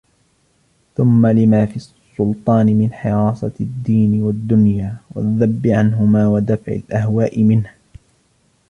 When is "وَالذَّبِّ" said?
5.15-5.67